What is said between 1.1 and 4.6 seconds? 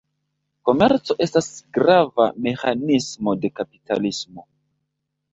estas grava meĥanismo de kapitalismo.